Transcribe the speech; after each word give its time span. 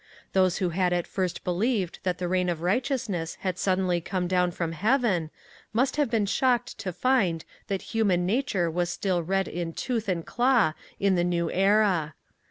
Those 0.33 0.57
who 0.57 0.69
had 0.69 0.93
at 0.93 1.05
first 1.05 1.43
believed 1.43 1.99
that 2.01 2.17
the 2.17 2.27
reign 2.27 2.49
of 2.49 2.63
righteousness 2.63 3.35
had 3.41 3.59
suddenly 3.59 4.01
come 4.01 4.27
down 4.27 4.49
from 4.49 4.71
Heaven 4.71 5.29
must 5.73 5.95
have 5.97 6.09
been 6.09 6.25
shocked 6.25 6.75
to 6.79 6.91
find 6.91 7.45
that 7.67 7.83
human 7.93 8.25
nature 8.25 8.67
was 8.71 8.89
still 8.89 9.21
red 9.21 9.47
in 9.47 9.73
tooth 9.73 10.09
and 10.09 10.25
claw 10.25 10.73
in 10.99 11.13
the 11.13 11.23
new 11.23 11.51
era. 11.51 12.15